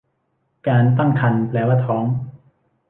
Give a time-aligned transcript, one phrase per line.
[0.67, 2.03] การตั้งครรภ์แปลว่าท้อง